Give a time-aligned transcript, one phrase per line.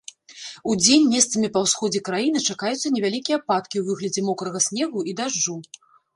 [0.71, 5.57] Удзень месцамі па ўсходзе краіны чакаюцца невялікія ападкі ў выглядзе мокрага снегу і дажджу.